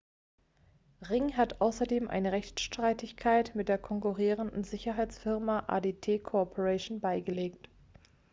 [1.11, 7.69] ring hat außerdem eine rechtsstreitigkeit mit der konkurrierenden sicherheitsfirma adt corporation beigelegt